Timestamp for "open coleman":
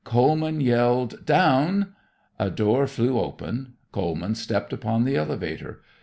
3.19-4.33